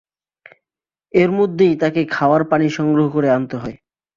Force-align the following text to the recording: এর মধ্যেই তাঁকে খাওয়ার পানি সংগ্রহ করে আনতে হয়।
এর 1.13 1.29
মধ্যেই 1.31 1.73
তাঁকে 1.75 2.01
খাওয়ার 2.05 2.43
পানি 2.43 2.67
সংগ্রহ 2.69 3.07
করে 3.09 3.27
আনতে 3.29 3.55
হয়। 3.57 3.77